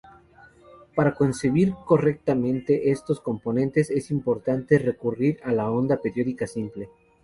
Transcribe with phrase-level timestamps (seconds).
[0.95, 6.89] Para concebir correctamente estos componentes es importante recurrir a la "onda periódica simple".